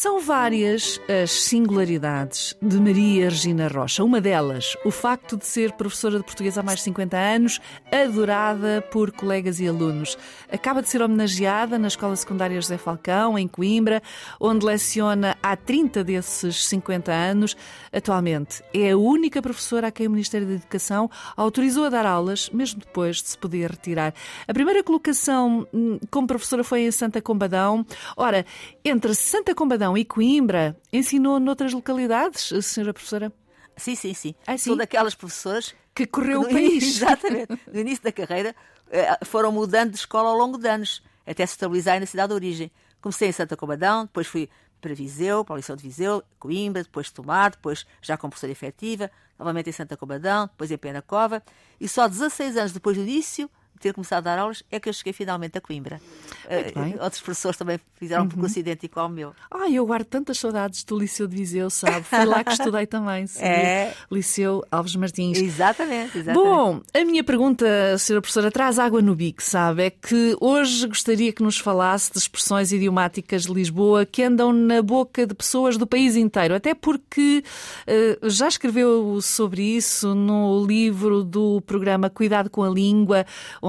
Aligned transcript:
São 0.00 0.20
várias 0.20 1.00
as 1.08 1.32
singularidades 1.32 2.54
de 2.62 2.78
Maria 2.78 3.28
Regina 3.30 3.66
Rocha. 3.66 4.04
Uma 4.04 4.20
delas, 4.20 4.76
o 4.84 4.92
facto 4.92 5.36
de 5.36 5.44
ser 5.44 5.72
professora 5.72 6.18
de 6.18 6.24
português 6.24 6.56
há 6.56 6.62
mais 6.62 6.78
de 6.78 6.84
50 6.84 7.16
anos, 7.16 7.60
adorada 7.90 8.80
por 8.92 9.10
colegas 9.10 9.58
e 9.58 9.66
alunos. 9.66 10.16
Acaba 10.52 10.82
de 10.82 10.88
ser 10.88 11.02
homenageada 11.02 11.80
na 11.80 11.88
Escola 11.88 12.14
Secundária 12.14 12.60
José 12.60 12.78
Falcão, 12.78 13.36
em 13.36 13.48
Coimbra, 13.48 14.00
onde 14.38 14.64
leciona 14.64 15.36
há 15.42 15.56
30 15.56 16.04
desses 16.04 16.68
50 16.68 17.10
anos. 17.10 17.56
Atualmente 17.92 18.62
é 18.72 18.92
a 18.92 18.96
única 18.96 19.42
professora 19.42 19.88
a 19.88 19.90
quem 19.90 20.06
o 20.06 20.10
Ministério 20.10 20.46
da 20.46 20.54
Educação 20.54 21.10
autorizou 21.36 21.86
a 21.86 21.88
dar 21.88 22.06
aulas, 22.06 22.50
mesmo 22.50 22.78
depois 22.78 23.16
de 23.16 23.30
se 23.30 23.38
poder 23.38 23.72
retirar. 23.72 24.14
A 24.46 24.54
primeira 24.54 24.84
colocação 24.84 25.66
hum, 25.74 25.98
como 26.08 26.28
professora 26.28 26.62
foi 26.62 26.82
em 26.82 26.92
Santa 26.92 27.20
Combadão. 27.20 27.84
Ora, 28.16 28.46
entre 28.84 29.12
Santa 29.12 29.56
Combadão 29.56 29.87
e 29.96 30.04
Coimbra, 30.04 30.76
ensinou 30.92 31.38
noutras 31.38 31.72
localidades, 31.72 32.52
senhora 32.64 32.92
professora? 32.92 33.32
Sim, 33.76 33.94
sim, 33.94 34.12
sim. 34.12 34.34
Ah, 34.46 34.58
sim? 34.58 34.70
Sou 34.70 34.76
daquelas 34.76 35.14
professoras 35.14 35.74
Que 35.94 36.06
correu 36.06 36.42
o 36.42 36.48
país. 36.48 36.82
Exatamente. 36.96 37.58
No 37.72 37.80
início 37.80 38.02
da 38.02 38.12
carreira 38.12 38.54
eh, 38.90 39.18
foram 39.24 39.52
mudando 39.52 39.92
de 39.92 39.98
escola 39.98 40.30
ao 40.30 40.36
longo 40.36 40.58
de 40.58 40.68
anos, 40.68 41.02
até 41.26 41.46
se 41.46 41.52
estabilizarem 41.52 42.00
na 42.00 42.06
cidade 42.06 42.28
de 42.28 42.34
origem. 42.34 42.72
Comecei 43.00 43.28
em 43.28 43.32
Santa 43.32 43.56
Combadão, 43.56 44.04
depois 44.04 44.26
fui 44.26 44.48
para 44.80 44.94
Viseu, 44.94 45.44
para 45.44 45.54
o 45.54 45.56
Liceu 45.56 45.76
de 45.76 45.82
Viseu, 45.82 46.22
Coimbra, 46.38 46.82
depois 46.82 47.10
Tomar, 47.10 47.50
depois 47.50 47.86
já 48.00 48.16
como 48.16 48.30
professora 48.30 48.52
efetiva, 48.52 49.10
novamente 49.38 49.70
em 49.70 49.72
Santa 49.72 49.96
Combadão, 49.96 50.46
depois 50.46 50.70
em 50.70 50.78
Penacova, 50.78 51.42
e 51.80 51.88
só 51.88 52.08
16 52.08 52.56
anos 52.56 52.72
depois 52.72 52.96
do 52.96 53.02
início 53.02 53.50
ter 53.80 53.92
começado 53.92 54.26
a 54.26 54.34
dar 54.34 54.38
aulas 54.40 54.62
é 54.70 54.80
que 54.80 54.88
eu 54.88 54.92
cheguei 54.92 55.12
finalmente 55.12 55.56
a 55.56 55.60
Coimbra. 55.60 56.00
Uhum. 56.48 57.02
outros 57.02 57.20
professores 57.20 57.58
também 57.58 57.78
fizeram 57.96 58.24
um 58.24 58.28
percurso 58.28 58.58
idêntico 58.58 58.98
ao 58.98 59.08
meu. 59.08 59.34
Ai, 59.50 59.74
eu 59.74 59.86
guardo 59.86 60.06
tantas 60.06 60.38
saudades 60.38 60.82
do 60.84 60.98
Liceu 60.98 61.26
de 61.26 61.36
Viseu, 61.36 61.68
sabe? 61.68 62.02
Foi 62.04 62.24
lá 62.24 62.42
que 62.42 62.52
estudei 62.52 62.86
também. 62.86 63.26
sabia? 63.28 63.48
É. 63.48 63.94
Liceu 64.10 64.64
Alves 64.70 64.96
Martins. 64.96 65.38
Exatamente, 65.38 66.18
exatamente. 66.18 66.48
Bom, 66.48 66.80
a 66.94 67.04
minha 67.04 67.22
pergunta, 67.22 67.66
Sra. 67.98 68.20
Professora, 68.20 68.50
traz 68.50 68.78
água 68.78 69.02
no 69.02 69.14
bico, 69.14 69.42
sabe? 69.42 69.84
É 69.84 69.90
que 69.90 70.36
hoje 70.40 70.86
gostaria 70.86 71.32
que 71.32 71.42
nos 71.42 71.58
falasse 71.58 72.12
de 72.12 72.18
expressões 72.18 72.72
idiomáticas 72.72 73.42
de 73.42 73.52
Lisboa 73.52 74.06
que 74.06 74.22
andam 74.22 74.52
na 74.52 74.82
boca 74.82 75.26
de 75.26 75.34
pessoas 75.34 75.76
do 75.76 75.86
país 75.86 76.16
inteiro. 76.16 76.54
Até 76.54 76.74
porque 76.74 77.44
eh, 77.86 78.18
já 78.22 78.48
escreveu 78.48 79.20
sobre 79.20 79.62
isso 79.62 80.14
no 80.14 80.64
livro 80.66 81.22
do 81.22 81.60
programa 81.62 82.08
Cuidado 82.10 82.50
com 82.50 82.62
a 82.62 82.68
Língua, 82.68 83.26
onde 83.60 83.67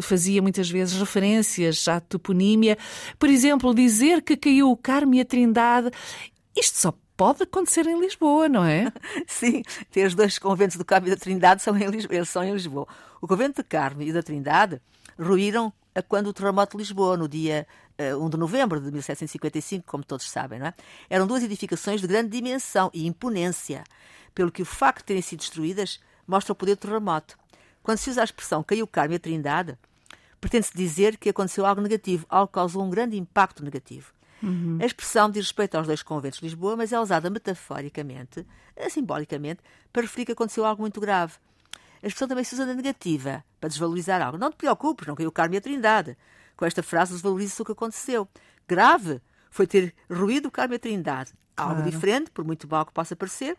fazia 0.00 0.40
muitas 0.40 0.70
vezes 0.70 0.98
referências 0.98 1.86
à 1.88 2.00
toponímia. 2.00 2.76
Por 3.18 3.28
exemplo, 3.28 3.74
dizer 3.74 4.22
que 4.22 4.36
caiu 4.36 4.70
o 4.70 4.76
Carmo 4.76 5.14
e 5.14 5.20
a 5.20 5.24
Trindade. 5.24 5.90
Isto 6.56 6.78
só 6.78 6.94
pode 7.16 7.42
acontecer 7.42 7.86
em 7.86 8.00
Lisboa, 8.00 8.48
não 8.48 8.64
é? 8.64 8.92
Sim, 9.26 9.62
tem 9.90 10.06
os 10.06 10.14
dois 10.14 10.38
conventos 10.38 10.76
do 10.76 10.84
Carmo 10.84 11.08
e 11.08 11.10
da 11.10 11.16
Trindade 11.16 11.62
são 11.62 11.76
em 11.76 11.86
Lisboa, 11.86 12.24
são 12.24 12.42
em 12.42 12.52
Lisboa. 12.52 12.86
O 13.20 13.28
convento 13.28 13.62
do 13.62 13.66
Carmo 13.66 14.02
e 14.02 14.12
da 14.12 14.22
Trindade 14.22 14.80
ruíram 15.18 15.72
quando 16.08 16.28
o 16.28 16.32
terremoto 16.32 16.76
de 16.76 16.82
Lisboa, 16.82 17.16
no 17.16 17.28
dia 17.28 17.66
eh, 17.98 18.14
1 18.14 18.30
de 18.30 18.36
novembro 18.36 18.80
de 18.80 18.90
1755, 18.90 19.84
como 19.86 20.04
todos 20.04 20.30
sabem, 20.30 20.58
não 20.58 20.66
é? 20.66 20.74
Eram 21.08 21.26
duas 21.26 21.42
edificações 21.42 22.00
de 22.00 22.06
grande 22.06 22.30
dimensão 22.30 22.90
e 22.94 23.06
imponência, 23.06 23.84
pelo 24.34 24.50
que 24.50 24.62
o 24.62 24.64
facto 24.64 25.00
de 25.00 25.04
terem 25.06 25.22
sido 25.22 25.40
destruídas 25.40 26.00
mostra 26.26 26.52
o 26.52 26.56
poder 26.56 26.76
do 26.76 26.78
terremoto. 26.78 27.39
Quando 27.90 27.98
se 27.98 28.08
usa 28.08 28.20
a 28.20 28.24
expressão 28.24 28.62
caiu 28.62 28.88
e 29.10 29.14
a 29.16 29.18
Trindade, 29.18 29.76
pretende-se 30.40 30.76
dizer 30.76 31.16
que 31.16 31.28
aconteceu 31.28 31.66
algo 31.66 31.80
negativo, 31.82 32.24
algo 32.28 32.46
que 32.46 32.54
causou 32.54 32.84
um 32.84 32.88
grande 32.88 33.16
impacto 33.16 33.64
negativo. 33.64 34.12
A 34.80 34.86
expressão 34.86 35.28
diz 35.28 35.46
respeito 35.46 35.74
aos 35.74 35.88
dois 35.88 36.00
conventos 36.00 36.38
de 36.38 36.46
Lisboa, 36.46 36.76
mas 36.76 36.92
é 36.92 37.00
usada 37.00 37.28
metaforicamente, 37.28 38.46
eh, 38.76 38.88
simbolicamente, 38.88 39.60
para 39.92 40.02
referir 40.02 40.24
que 40.24 40.30
aconteceu 40.30 40.64
algo 40.64 40.82
muito 40.82 41.00
grave. 41.00 41.32
A 42.00 42.06
expressão 42.06 42.28
também 42.28 42.44
se 42.44 42.54
usa 42.54 42.64
na 42.64 42.74
negativa, 42.74 43.42
para 43.60 43.68
desvalorizar 43.68 44.22
algo. 44.22 44.38
Não 44.38 44.52
te 44.52 44.56
preocupes, 44.56 45.08
não 45.08 45.16
caiu 45.16 45.28
o 45.28 45.32
Carmo 45.32 45.56
e 45.56 45.58
a 45.58 45.60
Trindade. 45.60 46.16
Com 46.56 46.64
esta 46.64 46.84
frase 46.84 47.14
desvaloriza-se 47.14 47.60
o 47.60 47.64
que 47.64 47.72
aconteceu. 47.72 48.28
Grave 48.68 49.20
foi 49.50 49.66
ter 49.66 49.92
ruído 50.08 50.46
o 50.46 50.50
Carmo 50.52 50.74
e 50.74 50.76
a 50.76 50.78
Trindade. 50.78 51.32
Algo 51.56 51.74
Claro. 51.74 51.90
diferente, 51.90 52.30
por 52.30 52.44
muito 52.44 52.68
mal 52.68 52.86
que 52.86 52.92
possa 52.92 53.16
parecer, 53.16 53.56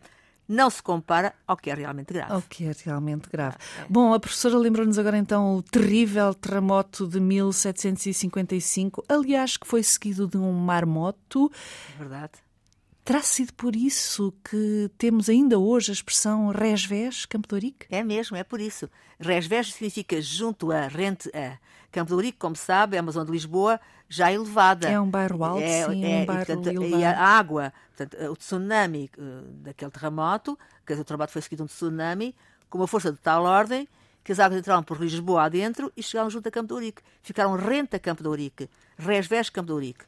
não 0.52 0.68
se 0.68 0.82
compara 0.82 1.34
ao 1.46 1.56
que 1.56 1.70
é 1.70 1.74
realmente 1.74 2.12
grave. 2.12 2.34
O 2.34 2.42
que 2.42 2.64
é 2.64 2.72
realmente 2.84 3.28
grave. 3.30 3.56
Bom, 3.88 4.12
a 4.12 4.20
professora 4.20 4.56
lembrou-nos 4.58 4.98
agora 4.98 5.16
então 5.16 5.56
o 5.56 5.62
terrível 5.62 6.34
terremoto 6.34 7.08
de 7.08 7.18
1755, 7.18 9.04
aliás, 9.08 9.56
que 9.56 9.66
foi 9.66 9.82
seguido 9.82 10.28
de 10.28 10.36
um 10.36 10.52
marmoto. 10.52 11.50
É 11.94 11.98
verdade. 11.98 12.32
Terá 13.04 13.20
sido 13.20 13.52
por 13.54 13.74
isso 13.74 14.32
que 14.44 14.88
temos 14.96 15.28
ainda 15.28 15.58
hoje 15.58 15.90
a 15.90 15.94
expressão 15.94 16.50
resvés, 16.50 17.26
Campo 17.26 17.48
de 17.48 17.54
Ourique? 17.54 17.86
É 17.90 18.04
mesmo, 18.04 18.36
é 18.36 18.44
por 18.44 18.60
isso. 18.60 18.88
Resvés 19.18 19.72
significa 19.72 20.20
junto 20.22 20.70
a, 20.70 20.86
rente 20.86 21.28
a. 21.34 21.58
Campo 21.90 22.08
de 22.08 22.14
Ourique, 22.14 22.38
como 22.38 22.56
sabe, 22.56 22.96
é 22.96 23.00
uma 23.00 23.12
zona 23.12 23.26
de 23.26 23.32
Lisboa 23.32 23.78
já 24.08 24.32
elevada. 24.32 24.88
É 24.88 25.00
um 25.00 25.10
bairro 25.10 25.44
alto, 25.44 25.60
sim, 25.60 25.66
é 25.66 25.88
um 25.88 25.92
e, 26.22 26.26
bairro 26.26 26.46
portanto, 26.46 26.66
elevado. 26.68 27.00
E 27.00 27.04
a 27.04 27.18
água, 27.18 27.72
portanto, 27.94 28.30
o 28.30 28.36
tsunami 28.36 29.10
eh, 29.18 29.20
daquele 29.62 29.90
terremoto, 29.90 30.58
dizer, 30.86 31.00
o 31.00 31.04
terremoto 31.04 31.32
foi 31.32 31.42
seguido 31.42 31.58
de 31.58 31.62
um 31.64 31.66
tsunami, 31.66 32.34
com 32.70 32.78
uma 32.78 32.86
força 32.86 33.12
de 33.12 33.18
tal 33.18 33.44
ordem 33.44 33.86
que 34.24 34.32
as 34.32 34.38
águas 34.38 34.60
entraram 34.60 34.82
por 34.82 35.00
Lisboa 35.00 35.42
adentro 35.42 35.92
e 35.96 36.02
chegaram 36.02 36.30
junto 36.30 36.48
a 36.48 36.52
Campo 36.52 36.68
de 36.68 36.74
Ourique. 36.74 37.02
Ficaram 37.22 37.56
rente 37.56 37.96
a 37.96 37.98
Campo 37.98 38.22
de 38.22 38.28
Ourique. 38.28 38.70
Resvés 38.96 39.50
Campo 39.50 39.66
de 39.66 39.72
Ourique. 39.72 40.04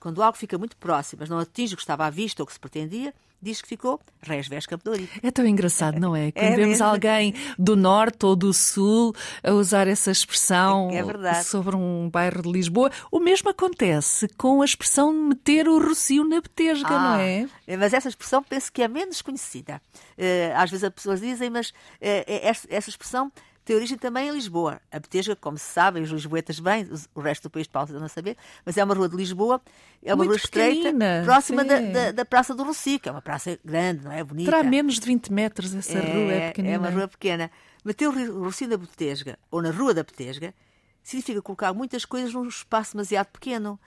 Quando 0.00 0.22
algo 0.22 0.36
fica 0.38 0.56
muito 0.58 0.76
próximo, 0.76 1.20
mas 1.20 1.28
não 1.28 1.38
atinge 1.38 1.74
o 1.74 1.76
que 1.76 1.82
estava 1.82 2.06
à 2.06 2.10
vista 2.10 2.42
ou 2.42 2.44
o 2.44 2.46
que 2.46 2.52
se 2.52 2.60
pretendia, 2.60 3.12
diz 3.40 3.60
que 3.62 3.68
ficou 3.68 4.00
de 4.24 4.88
Ourique. 4.90 5.20
É 5.22 5.30
tão 5.30 5.46
engraçado, 5.46 5.98
não 6.00 6.14
é? 6.14 6.30
Quando 6.32 6.44
É 6.44 6.50
vemos 6.56 6.68
mesmo. 6.78 6.86
alguém 6.86 7.34
do 7.58 7.76
norte 7.76 8.26
ou 8.26 8.34
do 8.34 8.52
sul 8.52 9.14
a 9.44 9.52
usar 9.52 9.86
essa 9.86 10.10
expressão 10.10 10.88
É 10.90 11.02
verdade. 11.04 11.44
sobre 11.44 11.76
um 11.76 12.10
bairro 12.10 12.42
de 12.42 12.50
Lisboa, 12.50 12.90
o 13.12 13.20
mesmo 13.20 13.48
acontece 13.50 14.28
com 14.36 14.60
a 14.60 14.64
expressão 14.64 15.12
de 15.12 15.18
meter 15.20 15.68
o 15.68 15.78
rocio 15.78 16.24
na 16.24 16.40
betesga, 16.40 16.90
não 16.90 17.14
Ah, 17.14 17.20
é? 17.22 17.48
Mas 17.76 17.92
essa 17.92 18.08
expressão 18.08 18.42
penso 18.42 18.72
que 18.72 18.82
é 18.82 18.88
menos 18.88 19.22
conhecida. 19.22 19.80
Eh, 20.16 20.52
às 20.56 20.70
vezes 20.70 20.82
as 20.84 20.92
pessoas 20.92 21.20
dizem, 21.20 21.48
mas 21.50 21.72
eh, 22.00 22.24
eh, 22.26 22.52
essa 22.68 22.90
expressão 22.90 23.30
tem 23.68 23.76
origem 23.76 23.98
também 23.98 24.30
em 24.30 24.32
Lisboa. 24.32 24.80
A 24.90 24.98
Betesga, 24.98 25.36
como 25.36 25.58
se 25.58 25.66
sabem, 25.66 26.02
os 26.02 26.08
lisboetas 26.08 26.58
bem, 26.58 26.88
o 27.14 27.20
resto 27.20 27.42
do 27.42 27.50
país 27.50 27.66
de 27.66 27.70
Paulo 27.70 27.92
não 28.00 28.08
saber, 28.08 28.34
mas 28.64 28.78
é 28.78 28.82
uma 28.82 28.94
rua 28.94 29.10
de 29.10 29.14
Lisboa, 29.14 29.60
é 30.02 30.14
uma 30.14 30.24
Muito 30.24 30.30
rua 30.30 30.36
estreita, 30.36 30.90
próxima 31.22 31.62
da, 31.62 31.78
da, 31.78 32.12
da 32.12 32.24
Praça 32.24 32.54
do 32.54 32.62
Rocio, 32.62 32.98
que 32.98 33.10
é 33.10 33.12
uma 33.12 33.20
praça 33.20 33.58
grande, 33.62 34.04
não 34.04 34.10
é? 34.10 34.24
Bonita. 34.24 34.50
Terá 34.50 34.62
menos 34.62 34.98
de 34.98 35.04
20 35.04 35.30
metros 35.30 35.74
essa 35.74 36.00
rua, 36.00 36.32
é 36.32 36.48
pequenina. 36.48 36.74
É 36.74 36.78
uma 36.78 36.88
rua 36.88 37.08
pequena. 37.08 37.50
Meter 37.84 38.08
o 38.08 38.44
Rocio 38.44 38.66
na 38.68 38.78
Betesga, 38.78 39.38
ou 39.50 39.60
na 39.60 39.70
Rua 39.70 39.92
da 39.92 40.02
Betesga, 40.02 40.54
significa 41.02 41.42
colocar 41.42 41.74
muitas 41.74 42.06
coisas 42.06 42.32
num 42.32 42.48
espaço 42.48 42.92
demasiado 42.94 43.26
pequeno. 43.26 43.78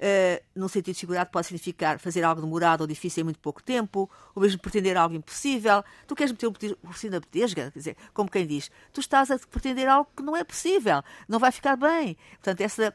Uh, 0.00 0.42
num 0.56 0.66
sentido 0.66 0.94
figurado, 0.96 1.28
pode 1.30 1.46
significar 1.46 1.98
fazer 1.98 2.22
algo 2.24 2.40
demorado 2.40 2.80
ou 2.80 2.86
difícil 2.86 3.20
em 3.20 3.24
muito 3.24 3.38
pouco 3.38 3.62
tempo, 3.62 4.10
ou 4.34 4.40
mesmo 4.42 4.58
pretender 4.58 4.96
algo 4.96 5.14
impossível. 5.14 5.84
Tu 6.06 6.14
queres 6.14 6.32
meter 6.32 6.46
o 6.46 6.50
bete- 6.52 6.74
o 6.82 6.86
Rocio 6.86 7.10
na 7.10 7.20
Betesga? 7.20 7.70
Quer 7.70 7.78
dizer, 7.78 7.96
como 8.14 8.30
quem 8.30 8.46
diz, 8.46 8.70
tu 8.94 9.00
estás 9.00 9.30
a 9.30 9.38
pretender 9.38 9.86
algo 9.88 10.08
que 10.16 10.22
não 10.22 10.34
é 10.34 10.42
possível, 10.42 11.02
não 11.28 11.38
vai 11.38 11.52
ficar 11.52 11.76
bem. 11.76 12.16
Portanto, 12.42 12.62
essa, 12.62 12.94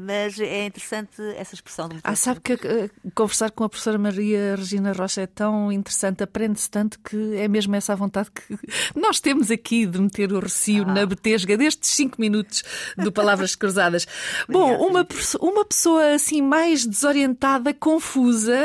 mas 0.00 0.40
é 0.40 0.64
interessante 0.64 1.20
essa 1.36 1.54
expressão. 1.54 1.86
De 1.88 1.98
Ah, 2.02 2.16
sabe 2.16 2.40
que 2.40 2.54
eh, 2.54 2.88
conversar 3.14 3.50
com 3.50 3.64
a 3.64 3.68
professora 3.68 3.98
Maria 3.98 4.56
Regina 4.56 4.92
Rocha 4.94 5.20
é 5.20 5.26
tão 5.26 5.70
interessante, 5.70 6.22
aprende-se 6.22 6.70
tanto 6.70 6.98
que 7.00 7.36
é 7.36 7.46
mesmo 7.46 7.76
essa 7.76 7.92
a 7.92 7.96
vontade 7.96 8.30
que 8.30 8.58
nós 8.98 9.20
temos 9.20 9.50
aqui 9.50 9.84
de 9.84 10.00
meter 10.00 10.32
o 10.32 10.40
recio 10.40 10.84
Ah. 10.88 10.94
na 10.94 11.04
betesga 11.06 11.58
destes 11.58 11.90
cinco 11.90 12.18
minutos 12.18 12.62
do 12.96 13.12
Palavras 13.12 13.54
Cruzadas. 13.54 14.06
Bom, 14.48 14.78
uma, 14.78 15.06
uma 15.40 15.64
pessoa 15.66 16.14
assim 16.14 16.37
mais 16.42 16.86
desorientada, 16.86 17.72
confusa, 17.74 18.56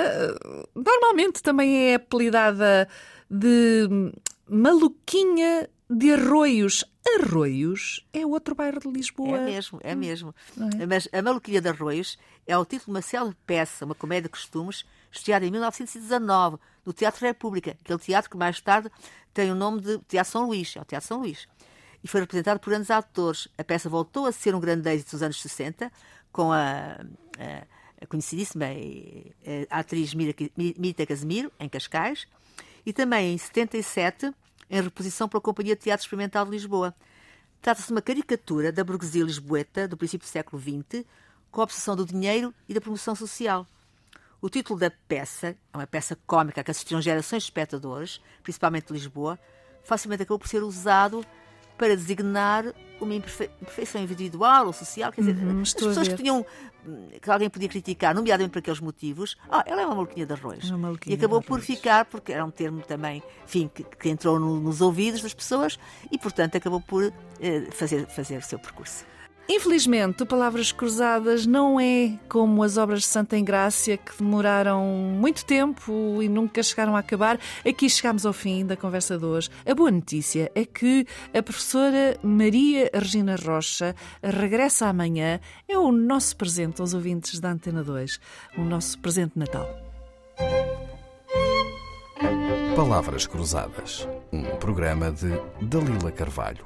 normalmente 0.75 1.42
também 1.42 1.90
é 1.90 1.96
apelidada 1.96 2.88
de 3.30 4.12
maluquinha 4.48 5.70
de 5.90 6.14
arroios. 6.14 6.84
Arroios 7.20 8.06
é 8.14 8.25
outro 8.25 8.56
bairro 8.56 8.80
de 8.80 8.90
Lisboa. 8.90 9.38
É 9.38 9.46
mesmo, 9.46 9.80
é 9.84 9.96
mesmo. 9.96 10.34
É? 10.80 10.86
Mas 10.86 11.08
A 11.12 11.22
Maluquia 11.22 11.62
de 11.62 11.68
Arroios 11.68 12.18
é 12.48 12.58
o 12.58 12.66
título 12.66 12.86
de 12.86 12.92
uma 12.92 13.02
célebre 13.02 13.38
peça, 13.46 13.86
uma 13.86 13.96
comédia 13.96 14.24
de 14.24 14.30
costumes, 14.30 14.86
estreada 15.12 15.46
em 15.46 15.52
1919, 15.52 16.58
no 16.86 16.94
Teatro 16.94 17.25
República, 17.25 17.78
aquele 17.84 18.00
teatro 18.00 18.30
que 18.30 18.38
mais 18.38 18.60
tarde 18.60 18.90
tem 19.34 19.52
o 19.52 19.56
nome 19.56 19.81
de 19.81 20.00
Teatro 20.08 20.31
São 20.31 20.46
Luís, 20.46 20.75
é 20.75 20.81
o 20.81 20.86
Teatro 20.86 21.08
São 21.08 21.20
Luís. 21.20 21.48
E 22.03 22.07
foi 22.07 22.19
representado 22.21 22.59
por 22.59 22.69
grandes 22.69 22.91
atores. 22.91 23.47
A 23.57 23.63
peça 23.63 23.89
voltou 23.89 24.25
a 24.25 24.31
ser 24.31 24.53
um 24.53 24.59
grande 24.59 24.89
êxito 24.89 25.13
nos 25.15 25.23
anos 25.23 25.41
60, 25.41 25.91
com 26.31 26.51
a, 26.51 26.97
a- 27.39 27.67
a 28.01 28.05
conhecidíssima 28.07 28.65
eh, 28.65 29.65
a 29.69 29.79
atriz 29.79 30.13
Mita 30.13 31.05
Casimiro, 31.05 31.50
em 31.57 31.69
Cascais, 31.69 32.27
e 32.85 32.91
também 32.91 33.33
em 33.33 33.38
77, 33.38 34.33
em 34.69 34.81
reposição 34.81 35.29
pela 35.29 35.39
Companhia 35.39 35.73
de 35.75 35.81
Teatro 35.83 36.03
Experimental 36.03 36.44
de 36.44 36.51
Lisboa. 36.51 36.94
Trata-se 37.61 37.88
de 37.88 37.94
uma 37.94 38.01
caricatura 38.01 38.73
da 38.73 38.83
burguesia 38.83 39.23
lisboeta 39.23 39.88
do 39.88 39.95
princípio 39.95 40.27
do 40.27 40.29
século 40.29 40.61
XX, 40.61 41.05
com 41.50 41.61
a 41.61 41.63
obsessão 41.63 41.95
do 41.95 42.05
dinheiro 42.05 42.53
e 42.67 42.73
da 42.73 42.81
promoção 42.81 43.15
social. 43.15 43.65
O 44.41 44.50
título 44.50 44.77
da 44.77 44.91
peça, 45.07 45.55
é 45.71 45.77
uma 45.77 45.88
peça 45.88 46.17
cómica 46.27 46.61
que 46.61 46.71
assistiram 46.71 47.01
gerações 47.01 47.44
de 47.44 47.47
espectadores, 47.47 48.19
principalmente 48.41 48.88
de 48.88 48.94
Lisboa, 48.94 49.39
facilmente 49.85 50.23
acabou 50.23 50.39
por 50.39 50.50
ser 50.50 50.61
usado 50.61 51.25
para 51.78 51.96
designar 51.96 52.66
uma 53.00 53.16
imperfeição 53.16 54.02
individual 54.02 54.68
ou 54.68 54.74
social. 54.74 55.12
Quer 55.12 55.22
dizer, 55.22 55.36
uhum, 55.36 55.62
as 55.62 55.74
pessoas 55.74 56.08
que 56.08 56.16
tinham 56.16 56.46
que 57.22 57.30
alguém 57.30 57.50
podia 57.50 57.70
criticar, 57.70 58.14
nomeadamente 58.14 58.52
por 58.52 58.60
aqueles 58.60 58.80
motivos, 58.80 59.38
ah, 59.50 59.64
ela 59.66 59.81
é 59.81 59.86
uma 59.86 59.96
maluquinha 59.96 60.25
de 60.25 60.34
arroz. 60.34 60.70
e 61.14 61.14
acabou 61.14 61.42
por 61.42 61.62
ficar, 61.62 62.06
porque 62.06 62.34
era 62.34 62.44
um 62.44 62.52
termo 62.52 62.81
também, 62.81 63.24
enfim, 63.46 63.70
que, 63.74 63.84
que 63.84 64.10
entrou 64.10 64.40
no, 64.40 64.60
nos 64.60 64.81
ouvidos 64.81 65.22
das 65.22 65.34
pessoas 65.34 65.80
e, 66.12 66.18
portanto, 66.18 66.58
acabou 66.58 66.81
por 66.81 67.14
eh, 67.40 67.68
fazer, 67.72 68.06
fazer 68.08 68.38
o 68.38 68.42
seu 68.42 68.60
percurso. 68.60 69.06
Infelizmente, 69.48 70.24
o 70.24 70.25
Palavras 70.25 70.72
Cruzadas 70.72 71.45
não 71.45 71.80
é 71.80 72.18
como 72.30 72.63
as 72.63 72.78
obras 72.78 73.01
de 73.01 73.07
Santa 73.07 73.38
Engrácia 73.38 73.98
que 73.98 74.18
demoraram 74.18 74.86
muito 74.86 75.45
tempo 75.45 76.22
e 76.22 76.30
nunca 76.30 76.63
chegaram 76.63 76.95
a 76.95 77.00
acabar. 77.00 77.38
Aqui 77.68 77.90
chegamos 77.90 78.25
ao 78.25 78.31
fim 78.31 78.66
da 78.66 78.78
conversa 78.78 79.18
de 79.18 79.25
hoje. 79.25 79.50
A 79.66 79.75
boa 79.75 79.92
notícia 79.92 80.50
é 80.56 80.63
que 80.63 81.06
a 81.34 81.44
professora 81.44 82.18
Maria 82.24 82.90
Regina 82.94 83.36
Rocha 83.36 83.94
regressa 84.24 84.88
amanhã. 84.88 85.42
É 85.68 85.78
o 85.78 85.92
nosso 85.92 86.38
presente 86.38 86.80
aos 86.80 86.94
ouvintes 86.94 87.39
da 87.39 87.51
Antena 87.51 87.84
2, 87.84 88.19
o 88.57 88.62
nosso 88.62 88.98
presente 89.00 89.34
de 89.34 89.39
Natal. 89.39 89.68
Palavras 92.78 93.28
Cruzadas, 93.28 94.07
um 94.31 94.44
programa 94.56 95.12
de 95.12 95.30
Dalila 95.62 96.12
Carvalho. 96.12 96.63